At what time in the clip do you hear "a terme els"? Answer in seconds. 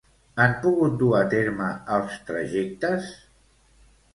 1.17-2.17